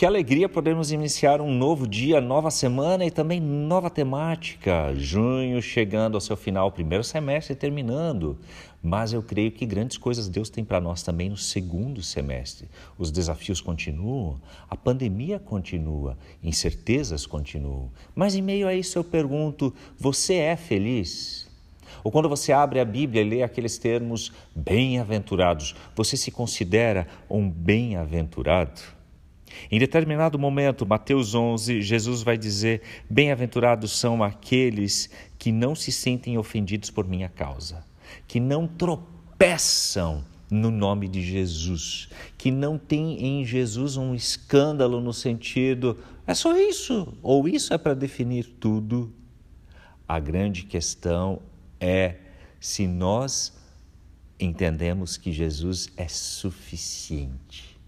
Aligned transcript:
Que 0.00 0.06
alegria 0.06 0.48
podemos 0.48 0.92
iniciar 0.92 1.42
um 1.42 1.52
novo 1.52 1.86
dia, 1.86 2.22
nova 2.22 2.50
semana 2.50 3.04
e 3.04 3.10
também 3.10 3.38
nova 3.38 3.90
temática. 3.90 4.94
Junho 4.94 5.60
chegando 5.60 6.14
ao 6.14 6.22
seu 6.22 6.38
final, 6.38 6.72
primeiro 6.72 7.04
semestre 7.04 7.54
terminando. 7.54 8.38
Mas 8.82 9.12
eu 9.12 9.22
creio 9.22 9.52
que 9.52 9.66
grandes 9.66 9.98
coisas 9.98 10.26
Deus 10.26 10.48
tem 10.48 10.64
para 10.64 10.80
nós 10.80 11.02
também 11.02 11.28
no 11.28 11.36
segundo 11.36 12.02
semestre. 12.02 12.66
Os 12.96 13.10
desafios 13.10 13.60
continuam, 13.60 14.40
a 14.70 14.74
pandemia 14.74 15.38
continua, 15.38 16.16
incertezas 16.42 17.26
continuam. 17.26 17.90
Mas 18.14 18.34
em 18.34 18.40
meio 18.40 18.66
a 18.66 18.74
isso 18.74 18.98
eu 18.98 19.04
pergunto: 19.04 19.70
você 19.98 20.36
é 20.36 20.56
feliz? 20.56 21.46
Ou 22.02 22.10
quando 22.10 22.26
você 22.26 22.52
abre 22.54 22.80
a 22.80 22.86
Bíblia 22.86 23.20
e 23.20 23.28
lê 23.28 23.42
aqueles 23.42 23.76
termos 23.76 24.32
bem-aventurados, 24.56 25.76
você 25.94 26.16
se 26.16 26.30
considera 26.30 27.06
um 27.28 27.50
bem-aventurado? 27.50 28.98
Em 29.70 29.78
determinado 29.78 30.38
momento, 30.38 30.86
Mateus 30.86 31.34
11, 31.34 31.82
Jesus 31.82 32.22
vai 32.22 32.36
dizer: 32.36 32.82
Bem-aventurados 33.08 33.98
são 33.98 34.22
aqueles 34.22 35.10
que 35.38 35.52
não 35.52 35.74
se 35.74 35.90
sentem 35.92 36.38
ofendidos 36.38 36.90
por 36.90 37.06
minha 37.06 37.28
causa, 37.28 37.84
que 38.26 38.40
não 38.40 38.66
tropeçam 38.66 40.24
no 40.50 40.70
nome 40.70 41.06
de 41.06 41.22
Jesus, 41.22 42.08
que 42.36 42.50
não 42.50 42.76
tem 42.76 43.24
em 43.24 43.44
Jesus 43.44 43.96
um 43.96 44.14
escândalo 44.14 45.00
no 45.00 45.12
sentido, 45.12 45.96
é 46.26 46.34
só 46.34 46.56
isso, 46.56 47.14
ou 47.22 47.48
isso 47.48 47.72
é 47.72 47.78
para 47.78 47.94
definir 47.94 48.44
tudo. 48.58 49.12
A 50.06 50.18
grande 50.18 50.64
questão 50.64 51.40
é 51.78 52.16
se 52.58 52.86
nós 52.86 53.56
entendemos 54.38 55.16
que 55.16 55.32
Jesus 55.32 55.88
é 55.96 56.08
suficiente. 56.08 57.79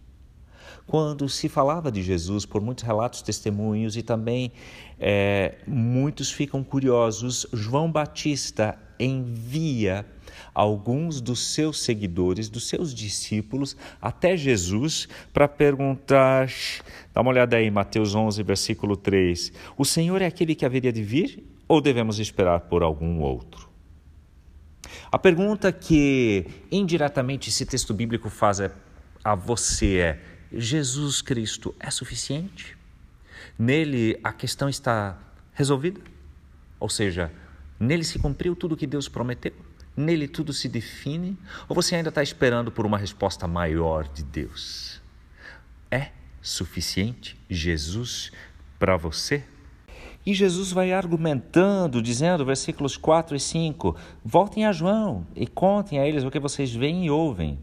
Quando 0.87 1.29
se 1.29 1.49
falava 1.49 1.91
de 1.91 2.03
Jesus, 2.03 2.45
por 2.45 2.61
muitos 2.61 2.85
relatos, 2.85 3.23
testemunhos 3.23 3.97
e 3.97 4.03
também 4.03 4.53
é, 4.99 5.57
muitos 5.67 6.31
ficam 6.31 6.63
curiosos, 6.63 7.47
João 7.53 7.91
Batista 7.91 8.79
envia 8.99 10.07
alguns 10.55 11.21
dos 11.21 11.55
seus 11.55 11.83
seguidores, 11.83 12.49
dos 12.49 12.69
seus 12.69 12.95
discípulos, 12.95 13.77
até 14.01 14.37
Jesus 14.37 15.09
para 15.33 15.49
perguntar. 15.49 16.49
Dá 17.13 17.21
uma 17.21 17.31
olhada 17.31 17.57
aí, 17.57 17.71
Mateus 17.71 18.15
11, 18.15 18.43
versículo 18.43 18.97
3. 18.97 19.53
O 19.77 19.85
Senhor 19.85 20.21
é 20.21 20.27
aquele 20.27 20.55
que 20.55 20.65
haveria 20.65 20.93
de 20.93 21.03
vir 21.03 21.45
ou 21.67 21.81
devemos 21.81 22.19
esperar 22.19 22.61
por 22.61 22.83
algum 22.83 23.21
outro? 23.21 23.69
A 25.11 25.19
pergunta 25.19 25.73
que 25.73 26.47
indiretamente 26.71 27.49
esse 27.49 27.65
texto 27.65 27.95
bíblico 27.95 28.29
faz 28.29 28.61
a 29.25 29.35
você 29.35 29.97
é: 29.99 30.21
Jesus 30.55 31.23
Cristo 31.23 31.75
é 31.79 31.91
suficiente? 31.91 32.77
Nele 33.59 34.19
a 34.23 34.33
questão 34.33 34.69
está 34.69 35.19
resolvida? 35.53 36.01
Ou 36.79 36.89
seja, 36.89 37.33
nele 37.79 38.05
se 38.05 38.19
cumpriu 38.19 38.57
tudo 38.57 38.73
o 38.73 38.77
que 38.77 38.87
Deus 38.87 39.09
prometeu? 39.09 39.53
Nele 39.97 40.27
tudo 40.27 40.53
se 40.53 40.69
define? 40.69 41.37
Ou 41.69 41.75
você 41.75 41.95
ainda 41.95 42.09
está 42.09 42.23
esperando 42.23 42.73
por 42.73 42.87
uma 42.87 42.99
resposta 42.99 43.47
maior 43.47 44.09
de 44.09 44.23
Deus? 44.23 45.01
É 45.91 46.11
suficiente 46.41 47.39
Jesus 47.49 48.33
para 48.79 48.97
você? 48.97 49.45
E 50.25 50.35
Jesus 50.35 50.71
vai 50.71 50.93
argumentando, 50.93 52.01
dizendo, 52.01 52.45
versículos 52.45 52.97
4 52.97 53.35
e 53.37 53.41
5: 53.41 53.97
Voltem 54.25 54.65
a 54.65 54.73
João 54.73 55.27
e 55.35 55.47
contem 55.47 55.99
a 55.99 56.07
eles 56.07 56.25
o 56.25 56.31
que 56.31 56.39
vocês 56.39 56.73
veem 56.73 57.07
e 57.07 57.11
ouvem. 57.11 57.59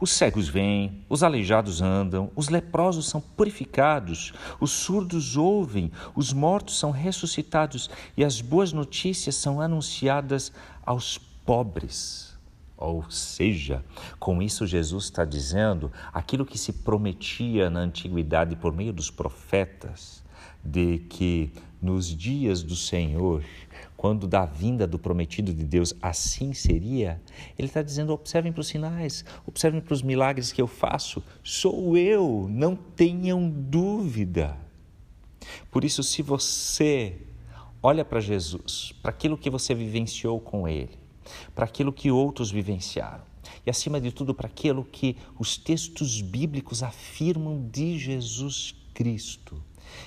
Os 0.00 0.10
cegos 0.10 0.48
vêm, 0.48 1.04
os 1.08 1.22
aleijados 1.22 1.80
andam, 1.80 2.30
os 2.34 2.48
leprosos 2.48 3.08
são 3.08 3.20
purificados, 3.20 4.32
os 4.60 4.70
surdos 4.70 5.36
ouvem, 5.36 5.90
os 6.14 6.32
mortos 6.32 6.78
são 6.78 6.90
ressuscitados 6.90 7.90
e 8.16 8.24
as 8.24 8.40
boas 8.40 8.72
notícias 8.72 9.34
são 9.34 9.60
anunciadas 9.60 10.52
aos 10.84 11.18
pobres. 11.18 12.36
Ou 12.76 13.10
seja, 13.10 13.82
com 14.18 14.42
isso 14.42 14.66
Jesus 14.66 15.04
está 15.04 15.24
dizendo 15.24 15.90
aquilo 16.12 16.44
que 16.44 16.58
se 16.58 16.72
prometia 16.72 17.70
na 17.70 17.80
antiguidade 17.80 18.54
por 18.54 18.72
meio 18.72 18.92
dos 18.92 19.10
profetas, 19.10 20.22
de 20.62 20.98
que 20.98 21.52
nos 21.80 22.08
dias 22.08 22.62
do 22.62 22.76
Senhor 22.76 23.42
quando 23.96 24.26
da 24.26 24.44
vinda 24.44 24.86
do 24.86 24.98
prometido 24.98 25.54
de 25.54 25.64
Deus 25.64 25.94
assim 26.02 26.52
seria, 26.52 27.20
ele 27.58 27.68
está 27.68 27.82
dizendo: 27.82 28.12
observem 28.12 28.52
para 28.52 28.60
os 28.60 28.68
sinais, 28.68 29.24
observem 29.46 29.80
para 29.80 29.94
os 29.94 30.02
milagres 30.02 30.52
que 30.52 30.60
eu 30.60 30.66
faço, 30.66 31.22
sou 31.42 31.96
eu, 31.96 32.46
não 32.50 32.76
tenham 32.76 33.48
dúvida. 33.48 34.56
Por 35.70 35.84
isso, 35.84 36.02
se 36.02 36.22
você 36.22 37.16
olha 37.82 38.04
para 38.04 38.20
Jesus, 38.20 38.92
para 39.00 39.10
aquilo 39.10 39.38
que 39.38 39.48
você 39.48 39.74
vivenciou 39.74 40.40
com 40.40 40.66
Ele, 40.66 40.98
para 41.54 41.64
aquilo 41.64 41.92
que 41.92 42.10
outros 42.10 42.50
vivenciaram, 42.50 43.24
e 43.64 43.70
acima 43.70 44.00
de 44.00 44.12
tudo 44.12 44.34
para 44.34 44.46
aquilo 44.46 44.84
que 44.84 45.16
os 45.38 45.56
textos 45.56 46.20
bíblicos 46.20 46.82
afirmam 46.82 47.68
de 47.70 47.98
Jesus 47.98 48.74
Cristo, 48.92 49.62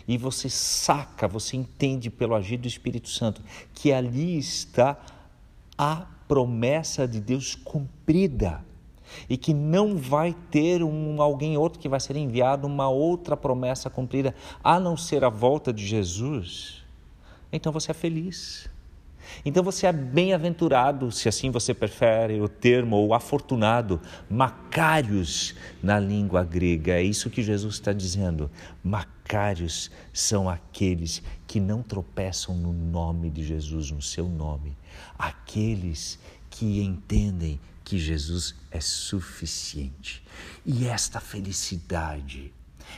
e 0.07 0.17
você 0.17 0.49
saca, 0.49 1.27
você 1.27 1.57
entende 1.57 2.09
pelo 2.09 2.35
agir 2.35 2.57
do 2.57 2.67
Espírito 2.67 3.09
Santo 3.09 3.41
que 3.73 3.91
ali 3.91 4.37
está 4.37 4.97
a 5.77 6.07
promessa 6.27 7.07
de 7.07 7.19
Deus 7.19 7.55
cumprida 7.55 8.63
e 9.29 9.37
que 9.37 9.53
não 9.53 9.97
vai 9.97 10.35
ter 10.51 10.83
um 10.83 11.21
alguém 11.21 11.57
outro 11.57 11.79
que 11.79 11.89
vai 11.89 11.99
ser 11.99 12.15
enviado 12.15 12.67
uma 12.67 12.89
outra 12.89 13.35
promessa 13.35 13.89
cumprida 13.89 14.35
a 14.63 14.79
não 14.79 14.95
ser 14.95 15.23
a 15.23 15.29
volta 15.29 15.73
de 15.73 15.85
Jesus. 15.85 16.83
Então 17.51 17.71
você 17.71 17.91
é 17.91 17.93
feliz. 17.93 18.69
Então 19.45 19.63
você 19.63 19.87
é 19.87 19.91
bem-aventurado, 19.91 21.11
se 21.11 21.29
assim 21.29 21.51
você 21.51 21.73
prefere 21.73 22.41
o 22.41 22.47
termo, 22.47 22.95
ou 22.95 23.13
afortunado, 23.13 24.01
macários 24.29 25.55
na 25.81 25.99
língua 25.99 26.43
grega. 26.43 26.93
É 26.93 27.03
isso 27.03 27.29
que 27.29 27.41
Jesus 27.41 27.75
está 27.75 27.93
dizendo. 27.93 28.49
Macários 28.83 29.91
são 30.13 30.49
aqueles 30.49 31.21
que 31.47 31.59
não 31.59 31.81
tropeçam 31.81 32.55
no 32.55 32.73
nome 32.73 33.29
de 33.29 33.43
Jesus, 33.43 33.91
no 33.91 34.01
seu 34.01 34.27
nome. 34.27 34.77
Aqueles 35.17 36.19
que 36.49 36.81
entendem 36.81 37.59
que 37.83 37.97
Jesus 37.97 38.55
é 38.69 38.79
suficiente. 38.79 40.23
E 40.65 40.85
esta 40.85 41.19
felicidade, 41.19 42.53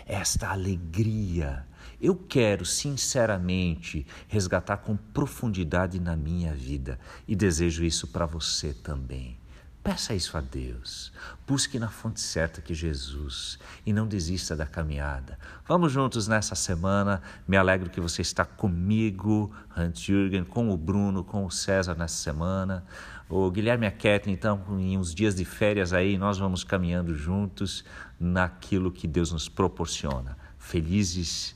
esta 0.05 0.49
alegria, 0.49 1.65
eu 2.01 2.15
quero 2.15 2.65
sinceramente 2.65 4.05
resgatar 4.27 4.77
com 4.77 4.95
profundidade 4.95 5.99
na 5.99 6.15
minha 6.15 6.53
vida 6.53 6.99
e 7.27 7.35
desejo 7.35 7.83
isso 7.83 8.07
para 8.07 8.25
você 8.25 8.73
também. 8.73 9.41
Peça 9.83 10.13
isso 10.13 10.37
a 10.37 10.41
Deus. 10.41 11.11
Busque 11.47 11.79
na 11.79 11.89
fonte 11.89 12.21
certa 12.21 12.61
que 12.61 12.71
Jesus 12.71 13.57
e 13.83 13.91
não 13.91 14.07
desista 14.07 14.55
da 14.55 14.67
caminhada. 14.67 15.39
Vamos 15.67 15.91
juntos 15.91 16.27
nessa 16.27 16.53
semana. 16.53 17.19
Me 17.47 17.57
alegro 17.57 17.89
que 17.89 17.99
você 17.99 18.21
está 18.21 18.45
comigo, 18.45 19.51
Hans 19.75 19.99
Jürgen, 19.99 20.43
com 20.43 20.69
o 20.69 20.77
Bruno, 20.77 21.23
com 21.23 21.45
o 21.45 21.51
César 21.51 21.95
nessa 21.95 22.15
semana. 22.15 22.85
O 23.33 23.49
Guilherme 23.49 23.85
e 23.85 23.87
a 23.87 23.91
Kathleen, 23.91 24.35
então, 24.35 24.61
em 24.77 24.97
uns 24.97 25.15
dias 25.15 25.35
de 25.35 25.45
férias 25.45 25.93
aí, 25.93 26.17
nós 26.17 26.37
vamos 26.37 26.65
caminhando 26.65 27.15
juntos 27.15 27.85
naquilo 28.19 28.91
que 28.91 29.07
Deus 29.07 29.31
nos 29.31 29.47
proporciona. 29.47 30.37
Felizes 30.59 31.55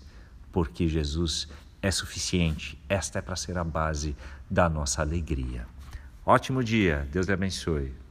porque 0.53 0.88
Jesus 0.88 1.50
é 1.81 1.91
suficiente. 1.91 2.81
Esta 2.88 3.19
é 3.19 3.22
para 3.22 3.35
ser 3.35 3.58
a 3.58 3.64
base 3.66 4.16
da 4.50 4.69
nossa 4.69 5.02
alegria. 5.02 5.68
Ótimo 6.25 6.64
dia, 6.64 7.06
Deus 7.12 7.28
lhe 7.28 7.34
abençoe. 7.34 8.04